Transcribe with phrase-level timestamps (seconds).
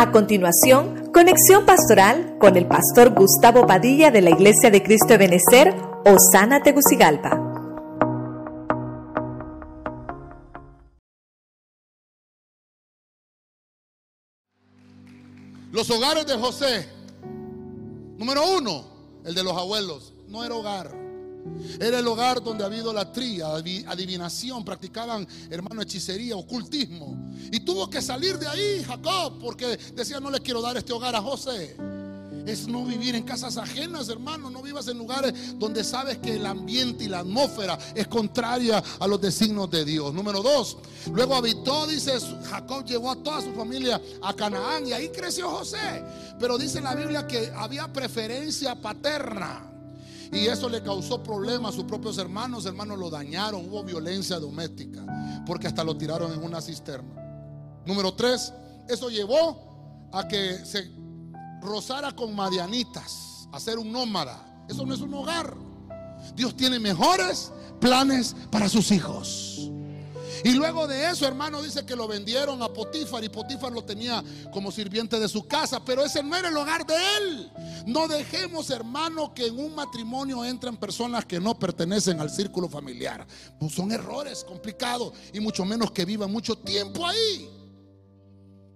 [0.00, 5.18] A continuación, conexión pastoral con el pastor Gustavo Padilla de la Iglesia de Cristo de
[5.18, 5.74] Benecer,
[6.06, 7.38] Osana Tegucigalpa.
[15.70, 16.88] Los hogares de José.
[18.16, 18.84] Número uno,
[19.26, 20.14] el de los abuelos.
[20.28, 21.09] No era hogar.
[21.80, 27.16] Era el hogar donde había idolatría, adivinación, practicaban, hermano, hechicería, ocultismo.
[27.52, 31.14] Y tuvo que salir de ahí Jacob porque decía, no le quiero dar este hogar
[31.14, 31.76] a José.
[32.46, 34.50] Es no vivir en casas ajenas, hermano.
[34.50, 39.06] No vivas en lugares donde sabes que el ambiente y la atmósfera es contraria a
[39.06, 40.12] los designios de Dios.
[40.14, 40.78] Número dos,
[41.12, 42.12] luego habitó, dice
[42.48, 46.02] Jacob, llevó a toda su familia a Canaán y ahí creció José.
[46.38, 49.66] Pero dice la Biblia que había preferencia paterna.
[50.32, 52.64] Y eso le causó problemas a sus propios hermanos.
[52.66, 55.04] Hermanos lo dañaron, hubo violencia doméstica,
[55.44, 57.14] porque hasta lo tiraron en una cisterna.
[57.84, 58.52] Número tres,
[58.88, 60.90] eso llevó a que se
[61.60, 64.64] rozara con madianitas, a ser un nómada.
[64.68, 65.56] Eso no es un hogar.
[66.36, 69.70] Dios tiene mejores planes para sus hijos.
[70.44, 74.22] Y luego de eso, hermano, dice que lo vendieron a Potifar y Potifar lo tenía
[74.52, 77.52] como sirviente de su casa, pero ese no era el hogar de él.
[77.86, 83.26] No dejemos, hermano, que en un matrimonio entren personas que no pertenecen al círculo familiar.
[83.58, 87.50] Pues son errores complicados y mucho menos que vivan mucho tiempo ahí.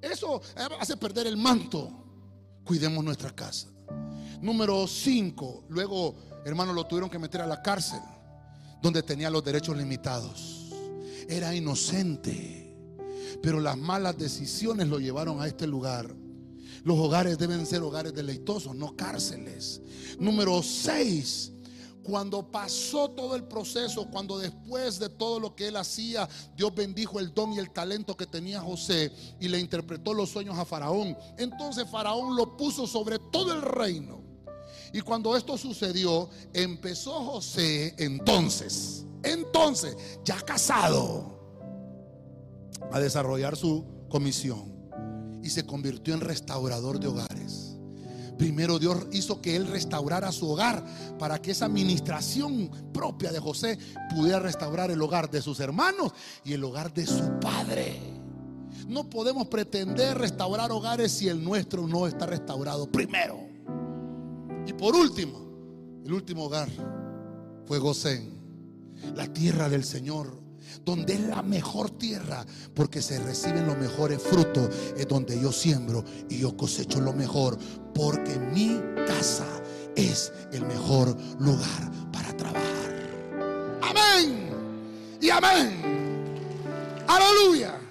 [0.00, 0.40] Eso
[0.80, 1.90] hace perder el manto.
[2.64, 3.68] Cuidemos nuestra casa.
[4.40, 8.00] Número 5, luego, hermano, lo tuvieron que meter a la cárcel,
[8.80, 10.61] donde tenía los derechos limitados
[11.28, 12.76] era inocente.
[13.42, 16.14] Pero las malas decisiones lo llevaron a este lugar.
[16.84, 19.80] Los hogares deben ser hogares deleitosos, no cárceles.
[20.18, 21.52] Número 6.
[22.02, 27.20] Cuando pasó todo el proceso, cuando después de todo lo que él hacía, Dios bendijo
[27.20, 31.16] el don y el talento que tenía José y le interpretó los sueños a Faraón.
[31.38, 34.20] Entonces Faraón lo puso sobre todo el reino.
[34.92, 41.32] Y cuando esto sucedió, empezó José entonces entonces, ya casado,
[42.90, 44.72] a desarrollar su comisión
[45.42, 47.76] y se convirtió en restaurador de hogares.
[48.38, 50.84] Primero Dios hizo que él restaurara su hogar
[51.18, 53.78] para que esa administración propia de José
[54.14, 56.12] pudiera restaurar el hogar de sus hermanos
[56.44, 58.00] y el hogar de su padre.
[58.88, 63.38] No podemos pretender restaurar hogares si el nuestro no está restaurado primero.
[64.66, 65.38] Y por último,
[66.04, 66.68] el último hogar
[67.64, 68.41] fue Gosén
[69.14, 70.40] la tierra del Señor,
[70.84, 76.04] donde es la mejor tierra, porque se reciben los mejores frutos, es donde yo siembro
[76.28, 77.58] y yo cosecho lo mejor,
[77.94, 79.46] porque mi casa
[79.96, 83.80] es el mejor lugar para trabajar.
[83.82, 84.50] Amén
[85.20, 85.82] y amén.
[87.06, 87.81] Aleluya.